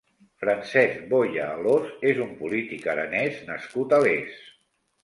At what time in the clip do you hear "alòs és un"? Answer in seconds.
1.57-2.35